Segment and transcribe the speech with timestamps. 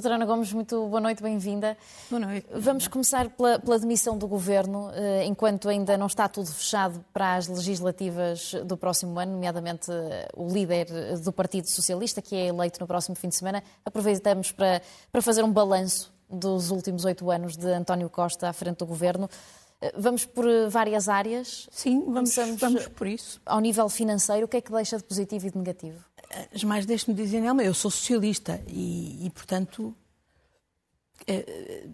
[0.00, 1.76] Doutora Ana Gomes, muito boa noite, bem-vinda.
[2.08, 2.46] Boa noite.
[2.54, 7.34] Vamos começar pela, pela demissão do Governo, eh, enquanto ainda não está tudo fechado para
[7.34, 10.86] as legislativas do próximo ano, nomeadamente eh, o líder
[11.18, 13.62] do Partido Socialista, que é eleito no próximo fim de semana.
[13.84, 14.80] Aproveitamos para,
[15.12, 19.28] para fazer um balanço dos últimos oito anos de António Costa à frente do Governo.
[19.80, 21.68] Eh, Vamos por eh, várias áreas.
[21.72, 23.40] Sim, vamos, Começamos, vamos eh, por isso.
[23.44, 26.04] Ao nível financeiro, o que é que deixa de positivo e de negativo?
[26.52, 29.94] Mas mais deixe-me dizer, Nelma, eu sou socialista e, e, portanto,
[31.26, 31.86] eh,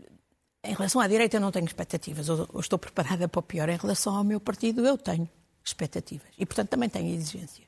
[0.63, 2.29] em relação à direita eu não tenho expectativas.
[2.29, 3.69] Eu estou preparada para o pior.
[3.69, 5.29] Em relação ao meu partido eu tenho
[5.65, 7.67] expectativas e, portanto, também tenho exigências.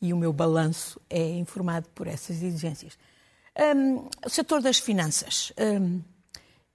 [0.00, 2.98] E o meu balanço é informado por essas exigências.
[3.76, 5.52] Hum, o setor das finanças.
[5.58, 6.00] hum,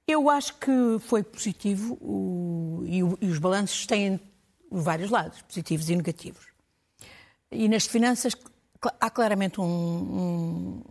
[0.08, 4.20] eu acho que foi positivo o- e, o- e os balanços têm
[4.72, 6.46] vários lados, positivos e negativos.
[7.52, 8.34] E nas finanças
[9.00, 9.64] há claramente um,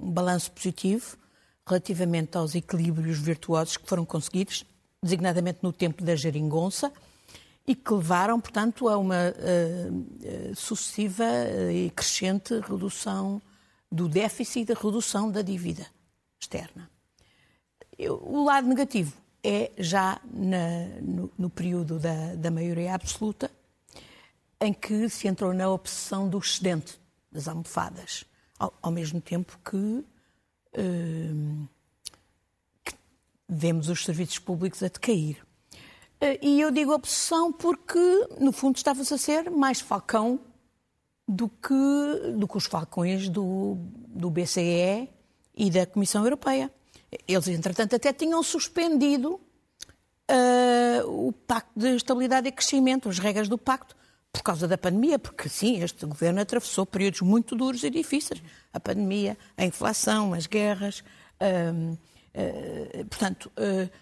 [0.01, 1.17] um- balanço positivo
[1.67, 4.65] relativamente aos equilíbrios virtuosos que foram conseguidos,
[5.03, 6.93] designadamente no tempo da geringonça,
[7.67, 13.43] e que levaram, portanto, a uma eh, sucessiva eh, e crescente redução
[13.91, 15.85] do déficit e da redução da dívida
[16.41, 16.89] externa.
[17.99, 23.51] O lado negativo é já na- no, no período da, da maioria absoluta,
[24.61, 26.99] em que se entrou na obsessão do excedente
[27.31, 28.25] das almofadas,
[28.59, 30.05] ao, ao mesmo tempo que,
[30.79, 31.67] hum,
[32.85, 32.95] que
[33.49, 35.45] vemos os serviços públicos a decair.
[36.21, 37.99] Eh, E eu digo obsessão porque,
[38.41, 40.41] no fundo, estava-se a ser mais falcão
[41.29, 43.77] do que, do que os falcões do,
[44.09, 45.09] do BCE
[45.55, 46.71] e da Comissão Europeia.
[47.27, 49.41] Eles, entretanto, até tinham suspendido
[50.29, 53.97] ah, o Pacto de Estabilidade e Crescimento, as regras do Pacto,
[54.33, 58.43] por causa da pandemia, porque sim, este governo atravessou períodos muito duros e difíceis.
[58.73, 61.03] A pandemia, a inflação, as guerras.
[61.41, 61.97] ah,
[62.35, 63.51] ah, portanto,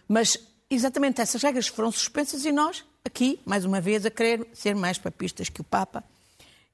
[0.09, 0.39] mas
[0.69, 4.99] exatamente essas regras foram suspensas e nós, aqui, mais uma vez, a querer ser mais
[4.99, 6.03] papistas que o Papa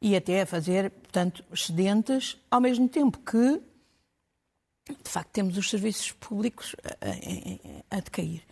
[0.01, 3.61] e até a fazer, portanto, excedentes, ao mesmo tempo que,
[4.91, 8.43] de facto, temos os serviços públicos a, a- a decair.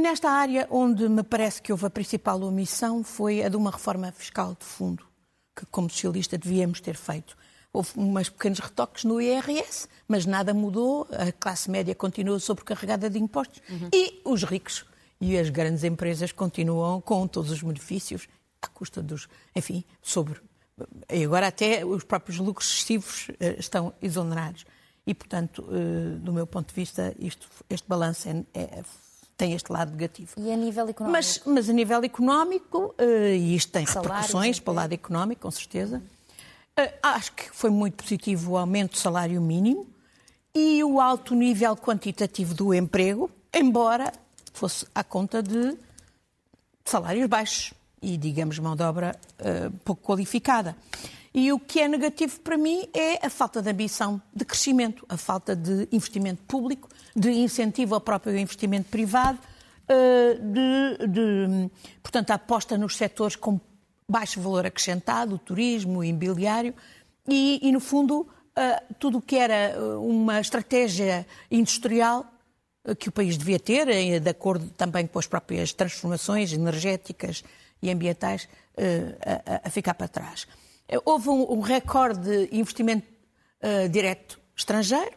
[0.00, 4.12] Nesta área onde me parece que houve a principal omissão foi a de uma reforma
[4.12, 5.04] fiscal de fundo,
[5.56, 7.36] que como socialista devíamos ter feito.
[7.72, 13.18] Houve umas pequenos retoques no IRS, mas nada mudou, a classe média continua sobrecarregada de
[13.18, 13.60] impostos
[13.92, 14.84] e os ricos
[15.20, 18.28] e as grandes empresas continuam com todos os benefícios
[18.62, 20.40] à custa dos, enfim, sobre.
[21.12, 24.64] E agora até os próprios lucros excessivos eh, estão exonerados.
[25.10, 28.82] E, portanto, eh, do meu ponto de vista, isto, este balanço é- é-
[29.36, 30.34] tem este lado negativo.
[30.36, 31.10] E a nível económico?
[31.10, 35.42] Mas, mas a nível económico, eh, e isto tem Salários, repercussões para o lado económico,
[35.42, 36.00] com certeza,
[36.76, 39.84] eh, acho que foi muito positivo o aumento do salário mínimo
[40.54, 44.12] e o alto nível quantitativo do emprego, embora
[44.52, 45.76] fosse à conta de
[46.84, 49.18] salários baixos e, digamos, mão de obra
[49.84, 50.76] pouco qualificada.
[51.32, 55.16] E o que é negativo para mim é a falta de ambição de crescimento, a
[55.16, 59.38] falta de investimento público, de incentivo ao próprio investimento privado,
[59.88, 61.70] eh, de, de,
[62.02, 63.60] portanto, a aposta nos setores com
[64.08, 66.74] baixo valor acrescentado, o turismo, o imobiliário,
[67.28, 68.26] e, e, no fundo,
[68.56, 72.26] eh, tudo o que era eh, uma estratégia industrial
[72.98, 73.86] que o país devia ter,
[74.20, 77.44] de acordo também com as próprias transformações energéticas
[77.80, 80.48] e ambientais, a, a- a ficar para trás.
[81.04, 83.06] Houve um, um recorde de investimento
[83.60, 85.12] eh, direto estrangeiro,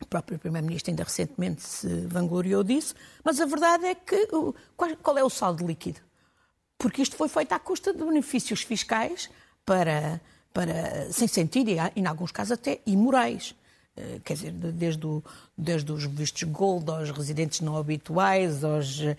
[0.00, 2.94] o próprio Primeiro-Ministro ainda recentemente se vangloriou disso,
[3.24, 4.28] mas a verdade é que
[4.76, 6.00] qual, qual é o saldo líquido?
[6.76, 9.30] Porque isto foi feito à custa de benefícios fiscais
[9.64, 10.20] para,
[10.52, 13.54] para sem sentido e, em alguns casos, até imorais.
[13.96, 15.22] Eh, Quer dizer, de- desde, o-
[15.56, 19.16] desde os vistos gold aos residentes não habituais, aos, eh,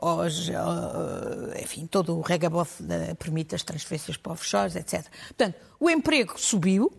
[0.00, 2.80] aos, eh, enfim, todo o regabof
[3.18, 5.04] permite as transferências para offshores, etc.
[5.28, 6.92] Portanto, o emprego subiu,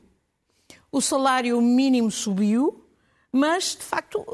[0.92, 2.84] o salário mínimo subiu,
[3.32, 4.26] mas, de facto,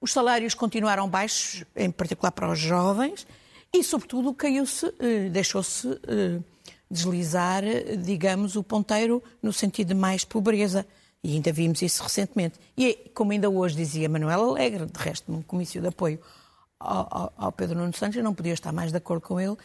[0.00, 3.26] os salários continuaram baixos, em particular para os jovens,
[3.72, 4.90] e, sobretudo, caiu-se,
[5.30, 5.86] deixou-se
[6.90, 7.62] deslizar,
[8.02, 10.84] digamos, o ponteiro no sentido de mais pobreza.
[11.22, 12.58] E ainda vimos isso recentemente.
[12.76, 16.20] E, como ainda hoje dizia Manuel Alegre, de resto, num comício de apoio
[16.78, 19.56] ao, ao, Pedro Nuno Santos, eu não podia estar mais de acordo com ele.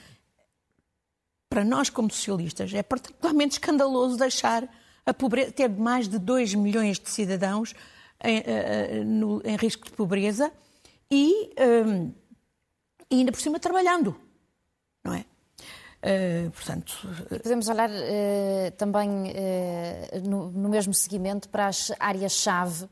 [1.50, 4.68] Para nós, como socialistas, é particularmente escandaloso deixar
[5.06, 7.74] a pobreza, ter mais de 2 milhões de cidadãos
[8.22, 10.52] em, uh, no, em risco de pobreza
[11.10, 11.52] e,
[11.88, 12.12] um,
[13.10, 14.25] e ainda por cima trabalhando?
[16.06, 16.96] Uh, portanto,
[17.42, 19.10] Podemos olhar uh, também
[20.24, 22.88] no, no, mesmo seguimento para as áreas-chave,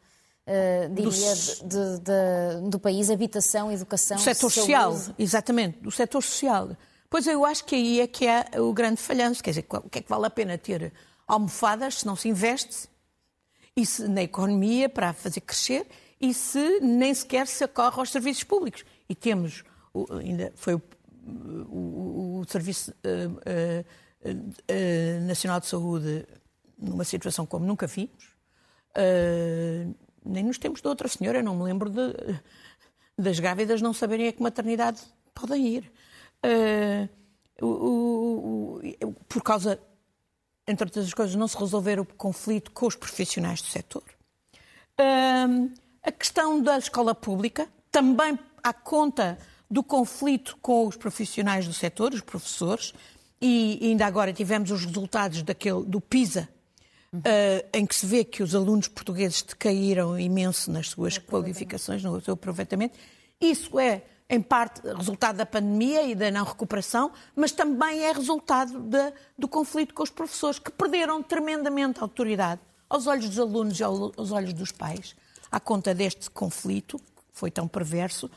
[0.92, 6.70] diria, do, de, de, do país, habitação, educação, do setor social, exatamente, do setor social.
[7.08, 10.00] Pois eu acho que aí é que é o grande falhanço, quer dizer, o que
[10.00, 10.92] é que vale a pena ter
[11.28, 12.90] almofadas se não se investe
[13.76, 15.86] e se, na economia para fazer crescer
[16.20, 18.84] e se nem sequer se acorre aos serviços públicos.
[19.08, 19.64] E temos,
[20.20, 20.82] ainda foi o
[21.26, 26.26] o, o Serviço uh, uh, uh, Nacional de Saúde
[26.78, 28.36] numa situação como nunca vimos.
[30.26, 32.14] nem nos tempos de outra senhora, não me lembro de,
[33.18, 35.02] das grávidas não saberem a que maternidade
[35.34, 35.92] podem ir.
[37.62, 39.80] O, o, por causa,
[40.68, 44.04] entre outras coisas, não se resolver o conflito com os profissionais do setor.
[46.04, 49.38] a questão da escola pública, também à conta
[49.74, 52.94] do conflito com os profissionais do setor, os professores,
[53.42, 56.48] e ainda agora tivemos os resultados daquele, do PISA,
[57.12, 62.22] uh, em que se vê que os alunos portugueses decaíram imenso nas suas qualificações, no
[62.22, 62.96] seu aproveitamento.
[63.42, 68.80] Isso é, em parte, resultado da pandemia e da não recuperação, mas também é resultado
[68.80, 73.80] de, do conflito com os professores, que perderam tremendamente a autoridade aos olhos dos alunos
[73.80, 75.16] e aos olhos dos pais,
[75.52, 77.04] à conta deste conflito, que
[77.34, 78.30] foi tão perverso,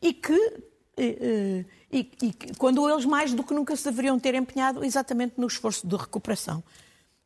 [0.00, 4.84] e que e, e, e, quando eles mais do que nunca se deveriam ter empenhado
[4.84, 6.62] exatamente no esforço de recuperação.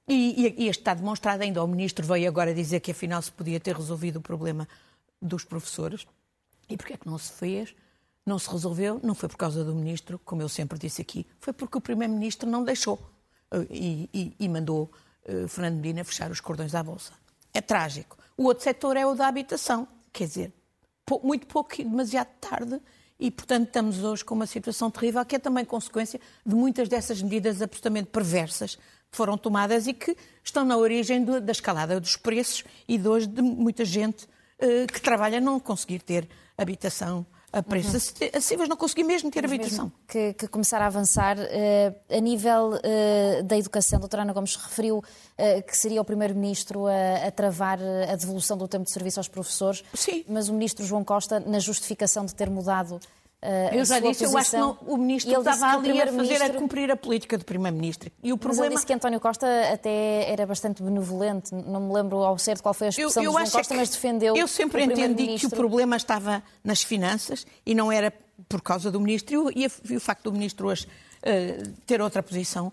[0.09, 1.63] E, e, este está demonstrado ainda.
[1.63, 4.67] O ministro veio agora dizer que afinal se podia ter resolvido o problema
[5.23, 6.07] dos professores.
[6.69, 7.75] E porquê é que não se fez?
[8.27, 9.01] Não se resolveu?
[9.03, 12.49] Não foi por causa do ministro, como eu sempre disse aqui, foi porque o primeiro-ministro
[12.49, 12.99] não deixou
[13.71, 14.91] e, e mandou
[15.27, 17.13] uh, Fernando Medina fechar os cordões da Bolsa.
[17.53, 18.17] É trágico.
[18.37, 19.87] O outro setor é o da habitação.
[20.13, 20.53] Quer dizer,
[21.23, 22.81] muito pouco e demasiado tarde
[23.21, 27.21] e, portanto, estamos hoje com uma situação terrível que é também consequência de muitas dessas
[27.21, 32.17] medidas absolutamente perversas que foram tomadas e que estão na origem do, da escalada dos
[32.17, 36.27] preços e de hoje de muita gente uh, que trabalha não conseguir ter
[36.57, 38.29] habitação a preços uhum.
[38.33, 39.93] acessíveis, não conseguir mesmo ter Mas habitação.
[40.07, 43.97] Que, que, começar a avançar uh, a nível uh, da educação.
[43.97, 48.57] A doutora Ana Gomes referiu uh, que seria o Primeiro-Ministro a, a, travar a devolução
[48.57, 49.83] do tempo de serviço aos professores.
[49.95, 50.25] Sim.
[50.29, 53.01] Mas o Ministro João Costa, na justificação de ter mudado
[53.43, 56.51] Uh, eu já disse, eu acho que não, o ministro estava ali a fazer a
[56.51, 58.11] cumprir a política do primeiro-ministro.
[58.23, 58.65] E o problema...
[58.65, 61.55] Mas ele disse que António Costa até era bastante benevolente.
[61.55, 63.89] Não me lembro ao certo qual foi a expressão eu, eu de João Costa, mas
[63.89, 68.13] defendeu Eu sempre entendi que o problema estava nas finanças e não era
[68.47, 69.51] por causa do ministro.
[69.57, 72.71] E, e o facto do ministro hoje uh, ter outra posição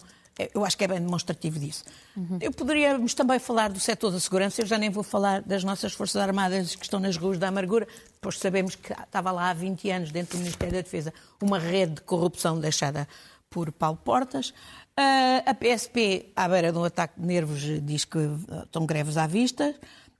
[0.54, 1.84] eu acho que é bem demonstrativo disso.
[2.16, 2.38] Uhum.
[2.42, 5.94] Eu poderíamos também falar do setor da segurança, eu já nem vou falar das nossas
[5.94, 7.88] Forças Armadas que estão nas ruas da amargura,
[8.22, 11.96] pois sabemos que estava lá há 20 anos, dentro do Ministério da Defesa, uma rede
[11.96, 13.08] de corrupção deixada
[13.50, 14.50] por Paulo Portas.
[14.50, 18.17] Uh, a PSP, à beira de um ataque de nervos, diz que
[18.63, 19.75] estão greves à vista.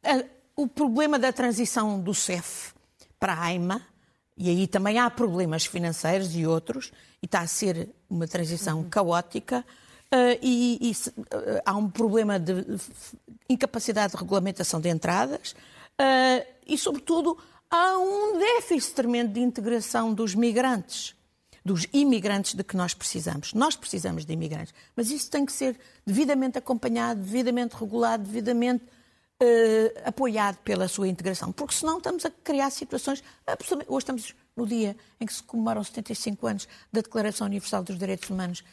[0.06, 2.74] Uh, o problema da transição do CEF
[3.20, 3.82] para a AIMA,
[4.38, 8.90] e aí também há problemas financeiros e outros, e está a ser uma transição uhum.
[8.90, 9.66] caótica.
[10.08, 12.54] Uh, e, e uh, há um problema de
[13.50, 17.38] incapacidade de regulamentação de entradas uh, e, sobretudo,
[17.70, 21.14] há um déficit tremendo de integração dos migrantes,
[21.64, 23.54] dos imigrantes de que nós precisamos.
[23.54, 28.86] Nós precisamos de imigrantes, mas isso tem que ser devidamente acompanhado, devidamente regulado, devidamente
[30.04, 33.92] apoiado pela sua integração, porque senão estamos a criar situações absolutamente.
[33.92, 38.28] Hoje estamos no dia em que se comemoram 75 anos da Declaração Universal dos Direitos
[38.32, 38.64] Humanos.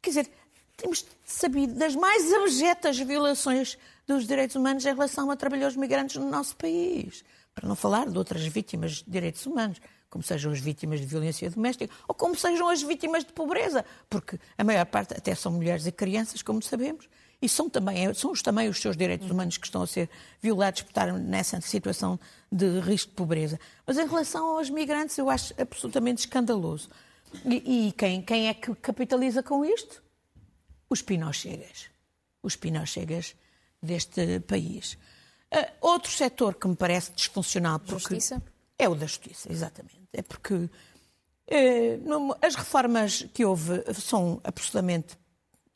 [0.00, 0.30] Quer dizer,
[0.76, 6.30] temos sabido das mais abjetas violações dos direitos humanos em relação a trabalhadores migrantes no
[6.30, 7.24] nosso país.
[7.54, 9.80] Para não falar de outras vítimas de direitos humanos,
[10.10, 14.38] como sejam as vítimas de violência doméstica ou como sejam as vítimas de pobreza, porque
[14.56, 17.08] a maior parte até são mulheres e crianças, como sabemos,
[17.40, 20.08] e são, também, são também os seus direitos humanos que estão a ser
[20.40, 22.18] violados por estar nessa situação
[22.50, 23.60] de risco de pobreza.
[23.86, 26.88] Mas em relação aos migrantes, eu acho absolutamente escandaloso.
[27.44, 30.05] E, e quem, quem é que capitaliza com isto?
[30.88, 31.90] Os pinochegas.
[32.42, 33.34] Os pinochegas
[33.82, 34.98] deste país.
[35.52, 37.78] Uh, outro setor que me parece disfuncional.
[37.78, 38.14] Porque...
[38.14, 38.42] Justiça?
[38.78, 40.08] É o da justiça, exatamente.
[40.12, 40.68] É porque
[41.46, 41.98] eh,
[42.42, 45.16] as reformas que houve são absolutamente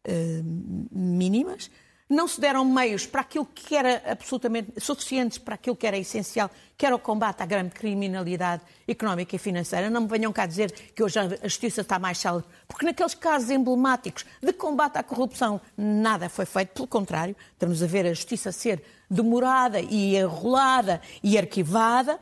[0.05, 0.43] eh,
[0.91, 1.71] mínimas
[2.11, 6.51] não se deram meios para aquilo que era absolutamente suficientes para aquilo que era essencial,
[6.77, 9.89] que era o combate à grande criminalidade económica e financeira.
[9.89, 13.49] Não me venham cá dizer que hoje a justiça está mais célebre, porque naqueles casos
[13.49, 18.51] emblemáticos de combate à corrupção nada foi feito, pelo contrário, estamos a ver a justiça
[18.51, 22.19] ser demorada e enrolada e arquivada.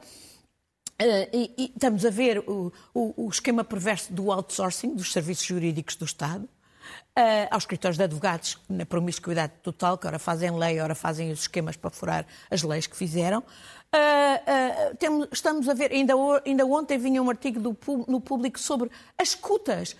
[1.01, 5.47] Uh, e, e, estamos a ver o, o, o esquema perverso do outsourcing dos serviços
[5.47, 6.49] jurídicos do Estado
[7.17, 11.41] uh, aos escritórios de advogados na promiscuidade total, que ora fazem lei, ora fazem os
[11.41, 13.41] esquemas para furar as leis que fizeram.
[13.41, 16.15] Uh, uh, temos, estamos a ver, ainda,
[16.45, 17.77] ainda ontem vinha um artigo do,
[18.07, 19.97] no público sobre as escutas.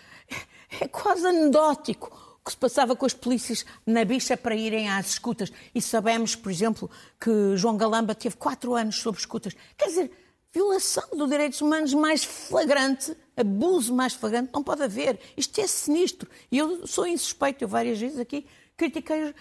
[0.81, 5.13] É quase anedótico o que se passava com as polícias na bicha para irem às
[5.13, 5.51] escutas.
[5.75, 9.57] E sabemos, por exemplo, que João Galamba teve quatro anos sobre escutas.
[9.79, 10.11] Quer dizer,
[10.53, 15.19] violação dos direitos humanos mais flagrante, abuso mais flagrante, não pode haver.
[15.37, 16.29] Isto é sinistro.
[16.51, 18.47] E eu sou insuspeito, eu várias vezes aqui
[18.79, 19.35] critiquei uh,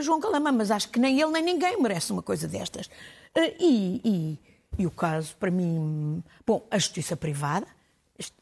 [0.00, 2.86] João Calama, mas acho que nem ele nem ninguém merece uma coisa destas.
[3.36, 4.38] Uh, e, e,
[4.78, 7.66] e, o caso, para mim, bom, a justiça privada,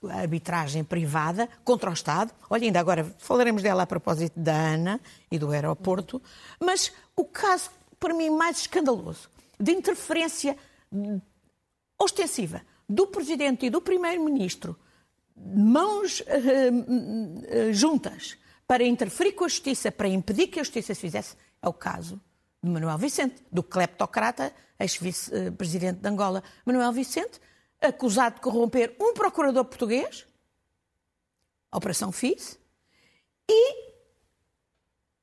[0.08, 2.32] a arbitragem privada contra o Estado.
[2.48, 6.22] Olha, ainda agora falaremos dela a propósito da ANA e do aeroporto,
[6.60, 10.56] mas o caso, para mim, mais escandaloso de interferência
[11.98, 14.76] ostensiva do Presidente e do Primeiro-Ministro,
[15.36, 18.36] mãos uh, juntas,
[18.66, 22.20] para interferir com a Justiça, para impedir que a Justiça se fizesse, é o caso
[22.62, 27.40] de Manuel Vicente, do cleptocrata, ex-vice-presidente de Angola, Manuel Vicente,
[27.80, 30.26] acusado de corromper um procurador português,
[31.72, 32.58] Operação FIS,
[33.48, 33.84] e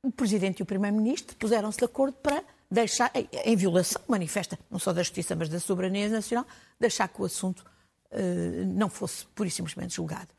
[0.03, 4.93] o Presidente e o Primeiro-Ministro puseram-se de acordo para deixar, em violação manifesta, não só
[4.93, 6.45] da justiça, mas da soberania nacional,
[6.79, 7.65] deixar que o assunto
[8.75, 10.29] não fosse pura e simplesmente julgado.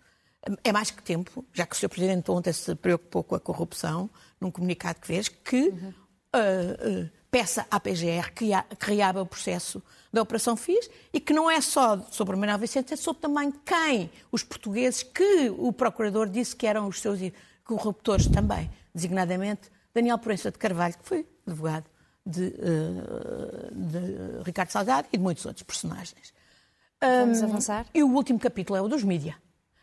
[0.65, 1.89] É mais que tempo, já que o Sr.
[1.89, 4.11] Presidente ontem se preocupou com a corrupção,
[4.41, 5.95] num comunicado que fez, que uhum.
[6.35, 9.81] uh, uh, peça à PGR que, a, que reaba o processo
[10.13, 13.53] da Operação FIS e que não é só sobre o Manuel Vicente, é sobre também
[13.65, 17.21] quem, os portugueses que o Procurador disse que eram os seus
[17.65, 21.87] corruptores também, designadamente Daniel Proença de Carvalho, que foi advogado
[22.27, 26.35] de, uh, de Ricardo Salgado e de muitos outros personagens.
[27.03, 27.87] Vamos um, avançar?
[27.93, 29.37] E o último capítulo é o dos mídia.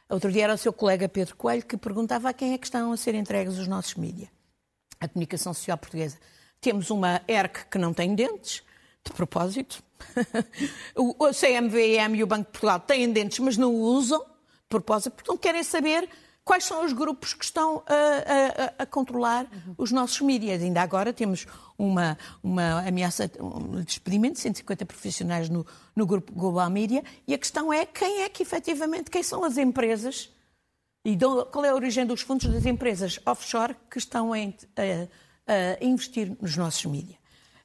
[0.10, 2.92] Outro dia era o seu colega Pedro Coelho que perguntava a quem é que estão
[2.92, 4.30] a ser entregues os nossos mídia.
[5.00, 6.18] A comunicação social portuguesa.
[6.62, 8.64] Temos uma ERC que não tem dentes,
[9.06, 9.84] de propósito.
[10.96, 15.30] o CMVM e o Banco de Portugal têm dentes, mas não usam, de propósito, porque
[15.30, 16.10] não querem saber
[16.50, 19.75] quais são os grupos que estão a, a, a controlar uhum.
[19.77, 20.63] os nossos mídias.
[20.63, 21.46] Ainda agora temos
[21.77, 25.63] uma, uma ameaça, um despedimento de 150 profissionais no,
[25.96, 29.60] no grupo Global Media e a questão é quem é que efetivamente, quem são as
[29.60, 30.32] empresas
[31.06, 31.15] e
[31.51, 36.58] qual é a origem dos fundos das empresas offshore que estão a, a investir nos
[36.58, 37.20] nossos mídias.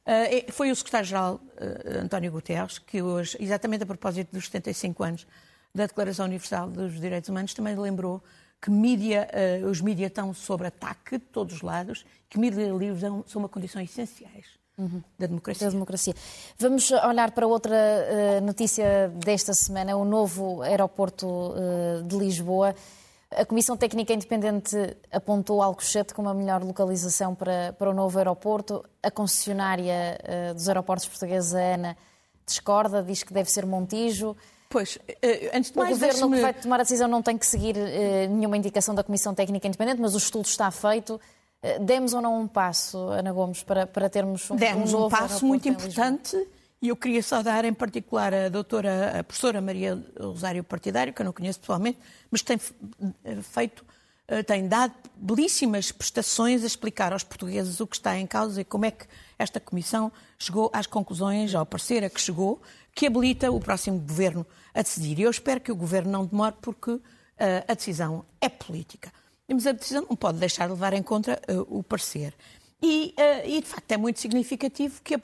[0.06, 5.26] Uh, foi o secretário-geral uh, António Guterres que hoje, exatamente a propósito dos 75 anos
[5.74, 8.22] da Declaração Universal dos Direitos Humanos, também lembrou
[8.64, 9.28] que mídia,
[9.62, 13.49] uh, os mídias estão sob ataque de todos os lados, que mídia livres são uma
[13.49, 14.47] condição essenciais
[14.78, 15.02] uhum.
[15.18, 15.66] da, democracia.
[15.66, 16.14] da democracia.
[16.59, 22.75] Vamos olhar para outra uh, notícia desta semana, o novo aeroporto uh, de Lisboa.
[23.30, 28.83] A Comissão Técnica Independente apontou Alcochete como a melhor localização para, para o novo aeroporto.
[29.02, 30.18] A concessionária
[30.54, 31.97] dos aeroportos portugueses, a ANA,
[32.47, 34.37] discorda, diz que deve ser Montijo.
[34.74, 37.46] Pois, eh, antes de mais, o Governo que vai tomar a decisão não tem que
[37.46, 41.20] seguir uh, nenhuma indicação da Comissão Técnica Independente, mas o estudo está feito.
[41.80, 45.46] Demos ou não um passo, Ana Gomes, para, para termos um, Demos um, um passo
[45.46, 46.36] muito importante
[46.82, 51.24] e eu queria saudar em particular a doutora, a professora Maria Rosário Partidário, que eu
[51.24, 51.98] não conheço pessoalmente,
[52.30, 52.58] mas tem
[53.42, 53.82] feito,
[54.46, 58.84] tem dado belíssimas prestações a explicar aos portugueses o que está em causa e como
[58.84, 59.06] é que
[59.38, 62.60] esta Comissão chegou às conclusões, ao parecer a que chegou,
[62.94, 65.18] que habilita o próximo governo a decidir.
[65.18, 67.02] E eu espero que o governo não demore, porque uh,
[67.66, 69.12] a decisão é política.
[69.48, 72.34] Mas a decisão não pode deixar de levar em conta uh, o parecer.
[72.80, 75.18] E, uh, e, de facto, é muito significativo que a,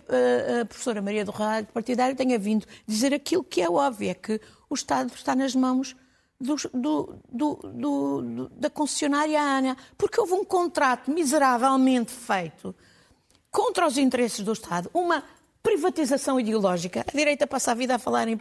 [0.63, 4.41] a professora Maria do Rádio Partidário tenha vindo dizer aquilo que é óbvio, é que
[4.69, 5.95] o Estado está nas mãos
[6.41, 12.75] do, do, do, da concessionária ANA, porque houve um contrato miseravelmente feito
[13.51, 15.23] contra os interesses do Estado, uma
[15.63, 17.05] privatização ideológica.
[17.07, 18.37] A direita passa a vida a falar em,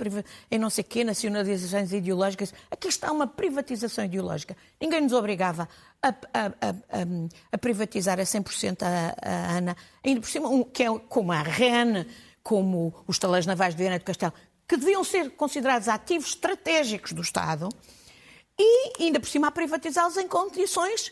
[0.49, 2.53] em não sei quê, nacionalizações ideológicas.
[2.71, 4.55] Aqui está uma privatização ideológica.
[4.79, 5.67] Ninguém nos obrigava
[6.01, 7.05] a, a, a,
[7.51, 12.05] a privatizar a 100% a, ANA, ainda por cima, um, que é como a REN,
[12.41, 14.33] como os taleiros navais de Viana do Castelo,
[14.67, 17.69] que deviam ser considerados ativos estratégicos do Estado
[18.57, 21.11] e, ainda por cima, a privatizá-los em condições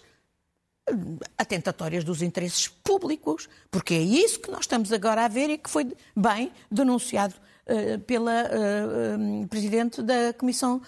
[1.37, 5.69] atentatórias dos interesses públicos, porque é isso que nós estamos agora a ver e que
[5.69, 7.35] foi bem denunciado
[7.67, 10.81] uh, pela uh, uh, Presidente da Comissão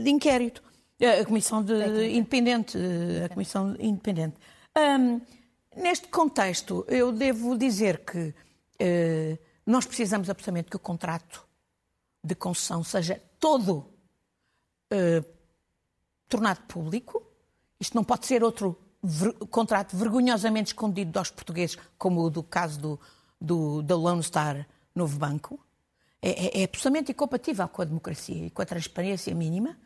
[0.00, 0.62] de Inquérito,
[1.20, 1.74] a Comissão de
[2.12, 2.78] Independente.
[3.24, 4.36] A Comissão Independente.
[4.78, 5.20] Um,
[5.76, 8.32] neste contexto, eu devo dizer que
[9.66, 11.44] nós precisamos absolutamente que o contrato
[12.22, 13.92] de concessão seja todo
[16.28, 17.26] tornado público.
[17.80, 22.80] Isto não pode ser outro ver, contrato vergonhosamente escondido aos portugueses, como o do caso
[22.80, 23.00] do,
[23.40, 25.60] do, da Lone Star Novo Banco.
[26.22, 29.76] É, é, é absolutamente incompatível com a democracia e com a transparência mínima.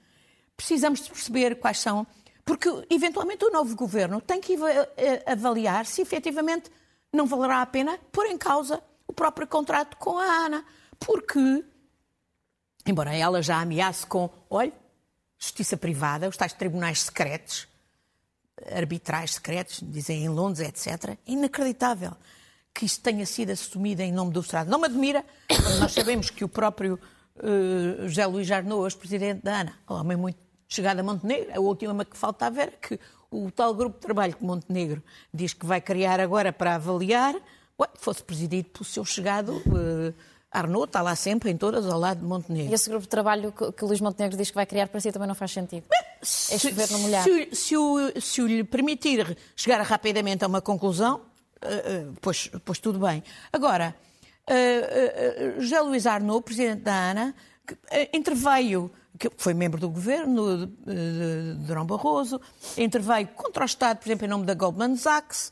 [0.57, 2.07] Precisamos de perceber quais são.
[2.45, 4.57] Porque, eventualmente, o novo governo tem que
[4.97, 6.71] eh, avaliar se efetivamente
[7.13, 10.65] não valerá a pena pôr em causa o próprio contrato com a ANA.
[10.99, 11.65] Porque,
[12.87, 14.73] embora ela já ameace com, olha,
[15.39, 17.69] justiça privada, os tais tribunais secretos,
[18.73, 21.11] arbitrais secretos, dizem em Londres, etc.
[21.11, 22.13] É inacreditável
[22.75, 24.71] que isto tenha sido assumido em nome do Estado.
[24.71, 25.25] Não me admira,
[25.81, 26.99] nós sabemos que o próprio
[27.37, 30.39] uh, José Luís Jarnou, ex-presidente da ANA, homem muito
[30.69, 33.01] chegado a Montenegro, a última que faltava era que
[33.31, 37.35] o tal grupo de trabalho que Montenegro diz que vai criar agora para avaliar,
[37.97, 40.15] fosse presidido pelo seu chegado uh,
[40.51, 42.71] Arnaud está lá sempre, em todas, ao lado de Montenegro.
[42.71, 45.13] E esse grupo de trabalho que, que Luís Montenegro diz que vai criar para si
[45.13, 45.87] também não faz sentido?
[46.23, 47.25] Se, é chover no molhado.
[47.25, 51.17] Se, se, o, se o lhe permitir chegar rapidamente a uma conclusão,
[51.63, 53.23] uh, uh, pois, pois tudo bem.
[53.53, 53.95] Agora,
[54.49, 57.35] uh, José Luís Arnaud, presidente da ANA,
[57.67, 57.77] que,
[58.13, 62.41] interveio que foi membro do governo de Durão Barroso,
[62.77, 65.51] interveio contra o Estado, por exemplo, em nome da Goldman Sachs,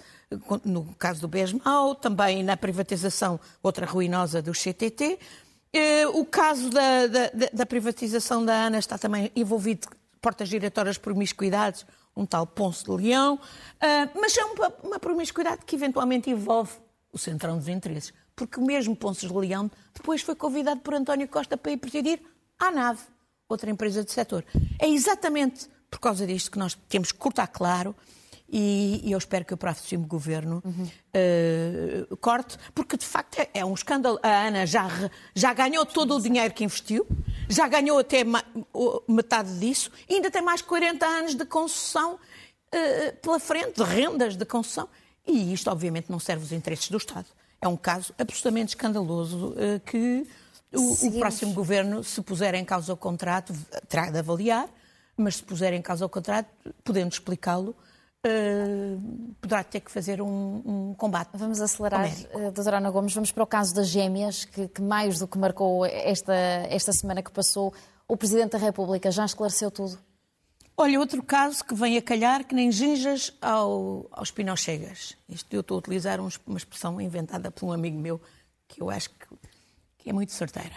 [0.64, 5.18] no caso do Besmau, também na privatização, outra ruinosa do CTT.
[5.72, 9.88] Eh, o caso da, da, da privatização da ANA está também envolvido
[10.20, 11.86] portas giratórias promiscuidades,
[12.16, 13.38] um tal Ponce de Leão,
[13.80, 14.44] eh, mas é
[14.82, 16.72] uma, promiscuidade que eventualmente envolve
[17.12, 21.56] o centrão dos interesses, porque mesmo Ponce de Leão depois foi convidado por António Costa
[21.56, 22.20] para ir presidir
[22.58, 23.02] a nave,
[23.48, 24.44] outra empresa do setor.
[24.80, 27.94] É exatamente por causa disto que nós temos que cortar claro
[28.48, 30.88] e, e eu espero que o próximo governo uhum.
[32.10, 34.18] uh, corte, porque de facto é, é, um escândalo.
[34.22, 34.88] A Ana já,
[35.34, 37.06] já ganhou todo o dinheiro que investiu,
[37.48, 38.22] já ganhou até
[39.08, 44.36] metade disso, e ainda tem mais 40 anos de concessão uh, pela frente, de rendas
[44.36, 44.88] de concessão,
[45.26, 47.26] e isto obviamente não serve os interesses do Estado.
[47.60, 50.24] É um caso absolutamente escandaloso uh, que
[50.72, 53.52] o, o, próximo governo, se puser em causa o contrato,
[53.88, 54.68] terá de avaliar,
[55.16, 56.48] mas se puser em causa o contrato,
[56.84, 57.74] podemos explicá-lo,
[58.26, 61.30] uh, poderá ter que fazer um, um combate.
[61.34, 65.18] Vamos acelerar, uh, doutora Ana Gomes, vamos para o caso das gêmeas, que, que, mais
[65.18, 67.72] do que marcou esta, esta semana que passou,
[68.08, 69.98] o Presidente da República já esclareceu tudo?
[70.76, 75.16] Olha, outro caso que vem a calhar que nem ginjas ao, aos pinochegas.
[75.26, 78.20] Isto eu estou a utilizar um, uma expressão inventada por um amigo meu
[78.68, 79.26] que eu acho que,
[79.98, 80.76] que é muito certeira.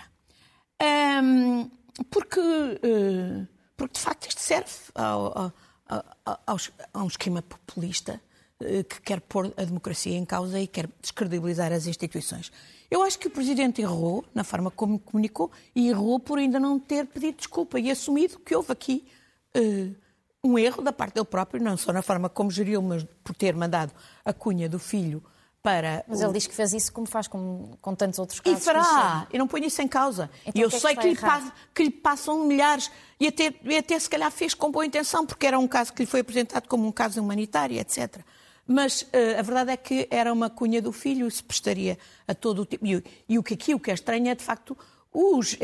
[0.81, 1.69] Um,
[2.09, 5.53] porque, uh, porque, de facto, isto serve ao, ao
[5.89, 6.55] a,
[6.95, 8.21] um esquema populista
[8.61, 12.51] eh, que quer pôr a democracia em causa e quer descredibilizar as instituições.
[12.91, 16.79] Eu acho que o Presidente errou na forma como comunicou e errou por ainda não
[16.79, 19.07] ter pedido desculpa e assumido que houve aqui
[19.55, 19.95] uh,
[20.43, 23.55] um erro da parte dele próprio, não só na forma como geriu, mas por ter
[23.55, 23.93] mandado
[24.25, 25.23] a cunha do filho
[25.61, 26.03] para.
[26.07, 28.59] Mas ele diz que fez isso como faz com, com tantos outros casos.
[28.59, 29.27] E fará!
[29.31, 30.29] Eu não ponho isso em causa.
[30.45, 33.99] Então, eu é sei que, que, lhe que, lhe passam milhares e até, e até
[33.99, 36.87] se calhar fez com boa intenção, porque era um caso que lhe foi apresentado como
[36.87, 38.17] um caso humanitário, etc.
[38.65, 42.33] Mas uh, a verdade é que era uma cunha do filho e se prestaria a
[42.33, 42.85] todo o tipo.
[42.85, 44.77] E, e o que aqui o que é estranho é, de facto,
[45.11, 45.57] os, uh,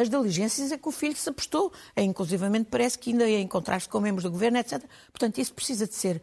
[0.00, 1.72] as diligências é que o filho se apostou.
[1.96, 4.82] É, inclusivamente parece que ainda ia encontrar-se com membros do governo, etc.
[5.12, 6.22] Portanto, isso precisa de ser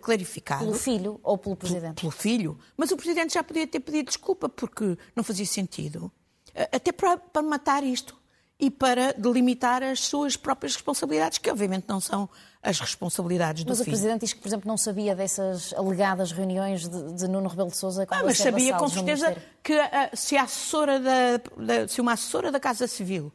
[0.00, 0.64] clarificado.
[0.64, 2.00] Pelo filho ou pelo Presidente?
[2.00, 2.58] Pelo, filho.
[2.76, 6.10] Mas o Presidente já podia ter pedido desculpa porque não fazia sentido.
[6.54, 8.18] Eh, até para, para matar isto
[8.58, 12.28] e para delimitar as suas próprias responsabilidades, que obviamente não são
[12.62, 13.90] as responsabilidades do mas filho.
[13.90, 17.48] Mas o Presidente diz que, por exemplo, não sabia dessas alegadas reuniões de, de Nuno
[17.48, 21.36] Rebelo de Sousa com ah, Mas sabia com certeza que uh, se, a assessora da,
[21.56, 23.32] da, se uma assessora da Casa Civil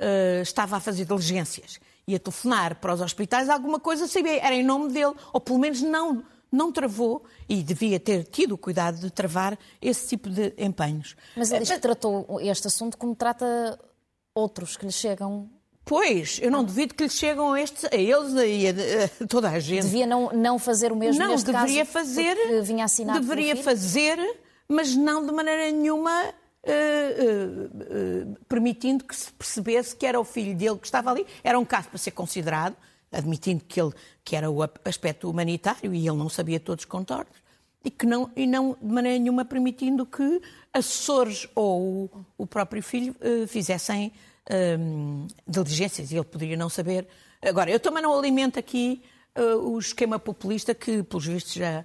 [0.00, 4.62] uh, estava a fazer diligências ia telefonar para os hospitais, alguma coisa sabia, era em
[4.62, 9.10] nome dele, ou pelo menos não, não travou e devia ter tido o cuidado de
[9.10, 11.16] travar esse tipo de empenhos.
[11.36, 13.78] Mas ele que tratou este assunto como trata
[14.34, 15.48] outros que lhe chegam
[15.84, 16.62] Pois, eu não ah.
[16.62, 19.82] duvido que lhe chegam a, estes, a eles e a, a, toda a gente.
[19.82, 22.86] Devia não, não fazer o mesmo não, deveria caso, fazer, vinha
[23.20, 24.18] deveria fazer,
[24.66, 26.32] mas não de maneira nenhuma
[28.48, 31.26] permitindo que se percebesse que era o filho dele que estava ali.
[31.42, 32.76] Era um caso para ser considerado,
[33.12, 33.92] admitindo que, ele,
[34.24, 37.36] que era o aspecto humanitário e ele não sabia todos os contornos,
[37.84, 40.40] e, que não, e não de maneira nenhuma permitindo que
[40.72, 44.12] assessores ou o, o próprio filho uh, fizessem
[45.48, 47.06] diligências e ele poderia não saber.
[47.40, 49.02] Agora, eu também não alimento aqui
[49.38, 51.84] uh, o esquema populista que, pelos vistos, já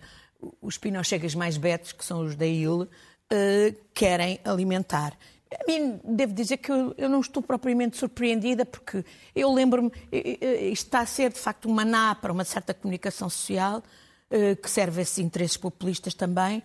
[0.61, 2.87] os pinochegas mais betos, que são os da IL,
[3.31, 5.17] uh, querem alimentar.
[5.51, 9.03] A mim, devo dizer que eu, eu, não estou propriamente surpreendida, porque
[9.35, 13.81] eu lembro-me, isto está a ser, de facto, uma ná para uma certa comunicação social,
[14.29, 16.61] uh, que serve a esses interesses populistas também,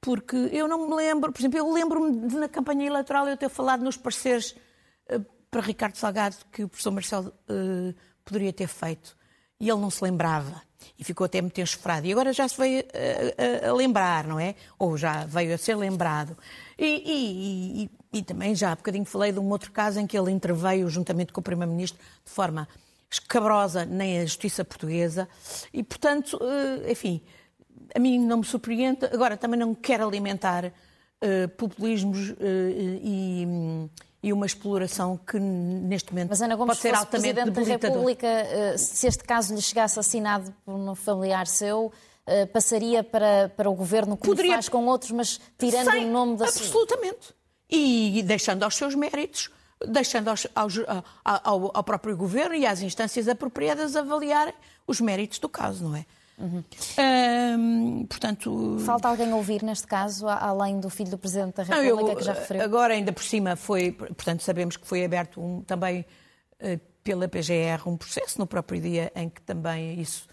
[0.00, 3.48] porque eu não me lembro, por exemplo, eu lembro-me de na campanha eleitoral eu ter
[3.48, 4.54] falado nos pareceres
[5.10, 9.16] uh, para Ricardo Salgado que o professor Marcelo uh, poderia ter feito,
[9.60, 10.62] e ele não se lembrava
[10.98, 12.06] e ficou até muito enxofrado.
[12.06, 14.54] E agora já se veio a, a, a, lembrar, não é?
[14.78, 16.36] Ou já veio a ser lembrado.
[16.78, 20.18] E, e, e, e, também já há bocadinho falei de um outro caso em que
[20.18, 22.68] ele interveio juntamente com o Primeiro-Ministro de forma
[23.10, 25.28] escabrosa na justiça portuguesa.
[25.72, 27.20] E, portanto, eh, enfim,
[27.94, 29.06] a mim não me surpreende.
[29.06, 30.72] Agora, também não quero alimentar
[31.58, 32.34] populismos
[33.02, 33.46] e
[34.22, 38.26] e uma exploração que neste momento Mas, Ana Gomes, pode ser altamente Presidente da República,
[38.26, 41.90] eh, se este caso lhe chegasse assinado por um familiar seu,
[42.26, 44.52] eh, passaria para, para o governo como Poderia...
[44.52, 47.34] faz com outros, mas tirando Sem, o nome da Absolutamente.
[47.68, 49.48] E deixando aos seus méritos,
[49.86, 50.74] deixando aos, aos,
[51.24, 54.54] ao, ao próprio governo e às instâncias apropriadas avaliarem
[54.86, 56.04] os méritos do caso, não é?
[56.40, 58.06] Uhum.
[58.08, 58.78] portanto...
[58.80, 62.24] Falta alguém ouvir neste caso, além do filho do Presidente da República, não, eu, que
[62.24, 62.62] já referiu?
[62.62, 66.04] Agora, ainda por cima, foi, portanto, sabemos que foi aberto um, também
[66.62, 70.26] uh, pela PGR um processo no próprio dia em que também isso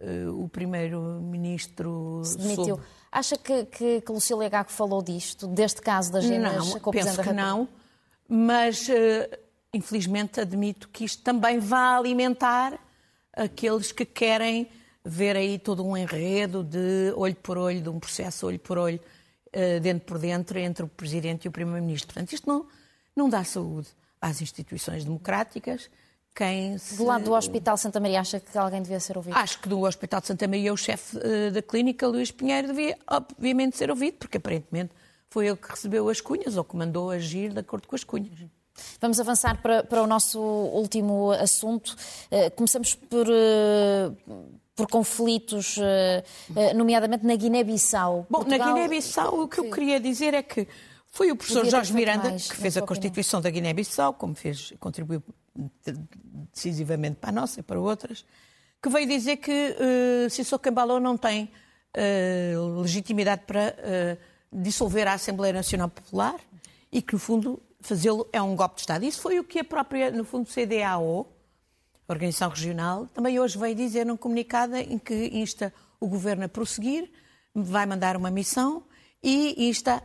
[0.00, 2.64] uh, o Primeiro-Ministro se demitiu.
[2.64, 2.82] Soube.
[3.10, 7.16] Acha que, que, que Lucília Gago falou disto, deste caso das gemas com o Presidente
[7.16, 7.32] da República?
[7.32, 7.68] não,
[8.28, 8.92] mas uh,
[9.72, 12.78] infelizmente admito que isto também vai alimentar
[13.32, 14.68] aqueles que querem
[15.04, 18.98] ver aí todo um enredo de olho por olho, de um processo olho por olho,
[19.48, 22.14] uh, dentro por dentro, entre o Presidente e o Primeiro-Ministro.
[22.14, 22.66] Portanto, isto não,
[23.14, 23.88] não dá saúde
[24.20, 25.90] às instituições democráticas.
[26.34, 26.96] Quem se...
[26.96, 29.36] Do lado do Hospital Santa Maria, acha que alguém devia ser ouvido?
[29.36, 32.98] Acho que do Hospital de Santa Maria, o chefe uh, da clínica, Luís Pinheiro, devia,
[33.06, 34.92] obviamente, ser ouvido, porque aparentemente
[35.28, 38.32] foi ele que recebeu as cunhas ou que mandou agir de acordo com as cunhas.
[39.00, 41.94] Vamos avançar para, para o nosso último assunto.
[42.32, 43.26] Uh, começamos por,
[44.74, 46.24] por conflitos, eh,
[46.56, 48.26] eh, nomeadamente na Guiné-Bissau.
[48.28, 48.68] Bom, Portugal...
[48.68, 50.66] na Guiné-Bissau o que eu queria dizer é que
[51.06, 55.22] foi o professor Jorge Miranda mais, que fez a Constituição da Guiné-Bissau, como fez, contribuiu
[56.52, 58.24] decisivamente para a nossa e para outras,
[58.82, 61.50] que veio dizer que uh, Sissoko Embaló não tem
[61.96, 64.18] uh, legitimidade para uh,
[64.52, 66.34] dissolver a Assembleia Nacional Popular
[66.90, 69.04] e que, no fundo, fazê-lo é um golpe de Estado.
[69.04, 71.28] Isso foi o que a própria, no fundo, CDAO,
[72.06, 77.10] Organização Regional, também hoje veio dizer num comunicado em que insta o Governo a prosseguir,
[77.54, 78.84] vai mandar uma missão
[79.22, 80.02] e insta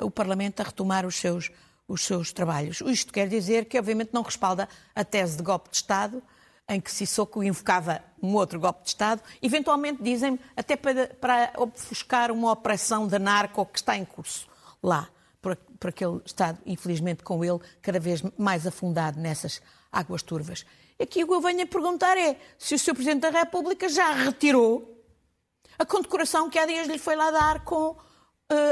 [0.00, 1.50] o Parlamento a retomar os seus,
[1.86, 2.80] os seus trabalhos.
[2.86, 6.22] Isto quer dizer que, obviamente, não respalda a tese de golpe de Estado,
[6.66, 12.30] em que Sissoko invocava um outro golpe de Estado, eventualmente dizem até para, para ofuscar
[12.32, 14.48] uma operação de narco que está em curso
[14.82, 15.10] lá,
[15.42, 19.60] por, por aquele Estado, infelizmente, com ele cada vez mais afundado nessas
[19.92, 20.64] águas turvas.
[21.00, 22.94] Aqui o que eu venho a perguntar é se o Sr.
[22.94, 24.94] Presidente da República já retirou
[25.78, 27.96] a condecoração que há dias lhe foi lá dar com uh,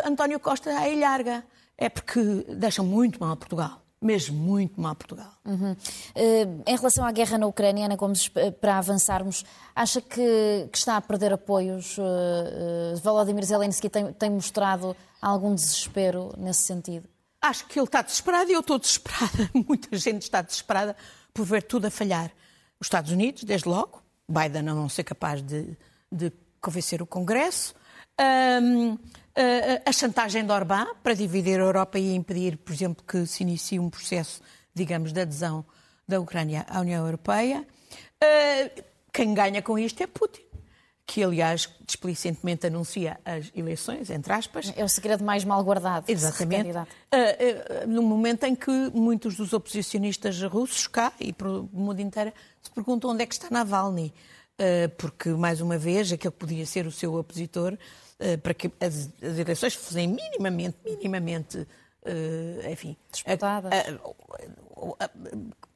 [0.04, 1.44] António Costa à Ilharga.
[1.76, 3.82] É porque deixam muito mal Portugal.
[4.00, 5.32] Mesmo muito mal Portugal.
[5.44, 5.72] Uhum.
[5.72, 8.28] Uh, em relação à guerra na Ucrânia, Ana Gomes,
[8.60, 11.98] para avançarmos, acha que, que está a perder apoios?
[11.98, 17.08] Uh, uh, Volodymyr Zelensky tem, tem mostrado algum desespero nesse sentido?
[17.40, 19.50] Acho que ele está desesperado e eu estou desesperada.
[19.66, 20.96] Muita gente está desesperada
[21.32, 22.30] por ver tudo a falhar.
[22.80, 25.76] Os Estados Unidos, desde logo, Biden a não ser capaz de,
[26.10, 27.74] de convencer o Congresso,
[28.62, 28.98] um,
[29.34, 33.42] a, a, chantagem de Orbán para dividir a Europa e impedir, por exemplo, que se
[33.42, 34.42] inicie um processo,
[34.74, 35.64] digamos, de adesão
[36.06, 37.66] da Ucrânia à União Europeia.
[38.22, 40.42] Uh, quem ganha com isto é Putin
[41.06, 44.72] que aliás displicentemente anuncia as eleições, entre aspas.
[44.76, 46.08] É o segredo mais mal guardado.
[46.08, 46.70] Exatamente.
[46.70, 52.32] Uh, uh, no momento em que muitos dos oposicionistas russos cá e pelo mundo inteiro
[52.62, 54.12] se perguntam onde é que está Navalny.
[54.54, 57.76] Uh, porque, mais uma vez, aquele que podia ser o seu opositor,
[58.40, 61.66] para que as, as, eleições fossem minimamente, minimamente,
[62.70, 62.96] enfim...
[63.12, 63.72] Disputadas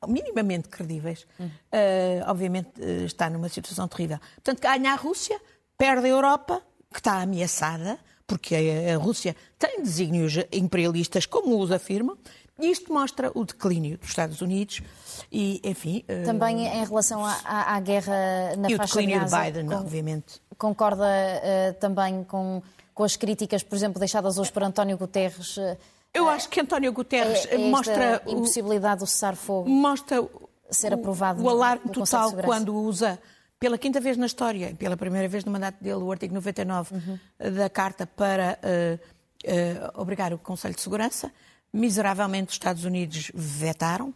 [0.07, 1.47] minimamente credíveis, uhum.
[1.47, 4.19] uh, obviamente uh, está numa situação terrível.
[4.37, 5.41] Portanto, ganha a Rússia,
[5.77, 6.63] perde a Europa,
[6.93, 12.19] que está ameaçada porque a, Rússia tem desígnios imperialistas, como os afirmam,
[12.59, 14.83] e isto mostra o declínio dos Estados Unidos
[15.31, 16.03] e, enfim...
[16.09, 19.15] Eh, Também em relação à, à guerra na e faixa de Gaza...
[19.15, 20.43] E o declínio de Biden, com, obviamente.
[20.59, 22.61] Concorda uh, também com,
[22.93, 25.57] com as críticas, por exemplo, deixadas hoje por António Guterres...
[25.57, 25.77] Uh,
[26.17, 28.23] Eu acho que António Guterres é, é mostra...
[28.25, 30.27] a impossibilidade do cessar-fogo mostra
[30.71, 33.21] ser aprovado o alarme total quando usa
[33.61, 37.19] pela quinta vez na história, pela primeira vez no mandato dele, o artigo 99 uhum.
[37.55, 41.31] da Carta para uh, uh, obrigar o Conselho de Segurança.
[41.73, 44.15] Miseravelmente os Estados Unidos vetaram.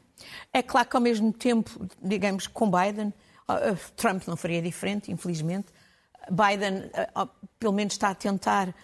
[0.52, 3.12] É claro que ao mesmo tempo, digamos, com Biden,
[3.48, 5.68] uh, Trump não faria diferente, infelizmente.
[6.30, 6.90] Biden,
[7.58, 8.74] pelo menos, está a tentar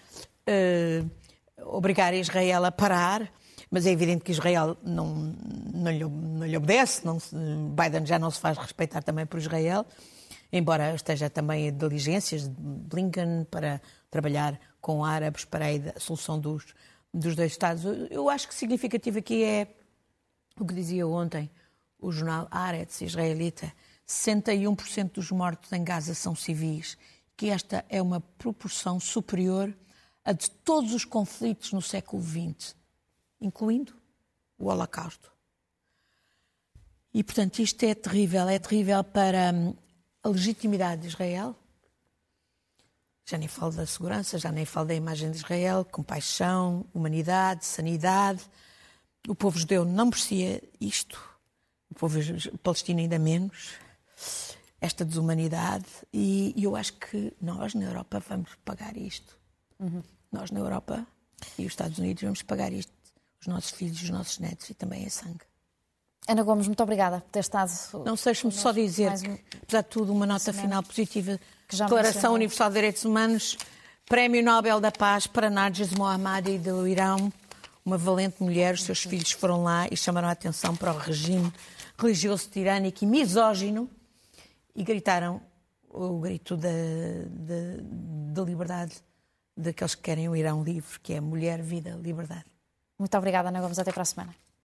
[1.58, 3.32] obrigar Israel a parar
[3.70, 5.34] mas é evidente que Israel não,
[5.74, 7.18] não, lhe, não lhe obedece, não
[7.70, 9.86] Biden já não se faz respeitar também por Israel
[10.52, 16.74] embora esteja também em diligências de Blinken para trabalhar com árabes para a solução dos,
[17.12, 17.84] dos dois Estados.
[18.10, 19.74] Eu acho que significativo aqui é
[20.58, 21.50] o que dizia ontem
[21.98, 23.72] o jornal Haaretz israelita:
[24.06, 26.96] 61% dos mortos em Gaza são civis,
[27.36, 29.74] que esta é uma proporção superior
[30.26, 32.74] a de todos os conflitos no século XX,
[33.40, 33.94] incluindo
[34.58, 35.30] o Holocausto.
[37.14, 38.48] E, portanto, isto é terrível.
[38.48, 39.72] É terrível para hum,
[40.24, 41.54] a legitimidade de Israel.
[43.24, 48.42] Já nem falo da segurança, já nem falo da imagem de Israel, compaixão, humanidade, sanidade.
[49.28, 51.20] O povo judeu não merecia isto,
[51.90, 52.18] o povo
[52.62, 53.74] palestino ainda menos,
[54.80, 55.86] esta desumanidade.
[56.12, 59.38] E, eu acho que nós, na Europa, vamos pagar isto.
[59.78, 60.02] Uhum.
[60.36, 61.06] Nós, na Europa
[61.58, 62.92] e os Estados Unidos, vamos pagar isto.
[63.40, 65.40] Os nossos filhos, os nossos netos e também em sangue.
[66.28, 67.70] Ana Gomes, muito obrigada por ter estado.
[68.04, 69.38] Não deixe-me só dizer, um...
[69.62, 71.38] apesar de tudo, uma nota final positiva.
[71.70, 73.56] Declaração Universal de Direitos Humanos,
[74.06, 77.32] Prémio Nobel da Paz para Narges Mohammadi do Irão,
[77.84, 78.74] uma valente mulher.
[78.74, 81.52] Os seus filhos foram lá e chamaram a atenção para o regime
[81.98, 83.88] religioso tirânico e misógino
[84.74, 85.40] e gritaram
[85.88, 88.96] o grito da liberdade
[89.56, 92.44] daqueles que querem o Irão livre, que é mulher, vida, liberdade.
[92.98, 93.78] Muito obrigada, Ana Gomes.
[93.78, 94.45] Até para a semana.